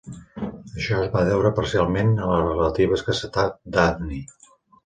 [0.77, 4.23] Això es va deure parcialment a la relativa escassetat d'hafni.